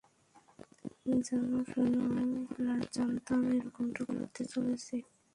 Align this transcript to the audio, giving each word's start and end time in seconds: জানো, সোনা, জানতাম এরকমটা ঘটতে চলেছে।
জানো, 1.25 1.57
সোনা, 1.69 2.73
জানতাম 2.95 3.39
এরকমটা 3.55 4.01
ঘটতে 4.09 4.43
চলেছে। 4.53 4.95